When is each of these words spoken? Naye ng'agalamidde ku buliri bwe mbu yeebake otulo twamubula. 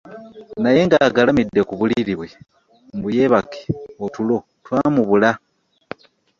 Naye 0.61 0.79
ng'agalamidde 0.87 1.61
ku 1.67 1.73
buliri 1.79 2.13
bwe 2.19 2.29
mbu 2.95 3.07
yeebake 3.15 3.61
otulo 4.05 4.35
twamubula. 4.63 5.31